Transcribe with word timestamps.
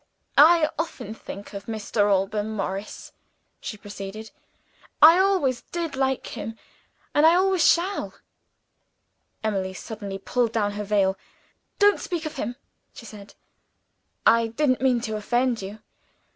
"I 0.39 0.67
often 0.79 1.13
think 1.13 1.53
of 1.53 1.67
Mr. 1.67 2.09
Alban 2.09 2.49
Morris," 2.49 3.11
she 3.59 3.77
proceeded. 3.77 4.31
"I 4.99 5.19
always 5.19 5.61
did 5.71 5.95
like 5.95 6.25
him, 6.35 6.57
and 7.13 7.23
I 7.23 7.35
always 7.35 7.63
shall." 7.63 8.15
Emily 9.43 9.75
suddenly 9.75 10.17
pulled 10.17 10.53
down 10.53 10.71
her 10.71 10.83
veil. 10.83 11.19
"Don't 11.77 11.99
speak 11.99 12.25
of 12.25 12.37
him!" 12.37 12.55
she 12.95 13.05
said. 13.05 13.35
"I 14.25 14.47
didn't 14.47 14.81
mean 14.81 15.01
to 15.01 15.17
offend 15.17 15.61
you." 15.61 15.77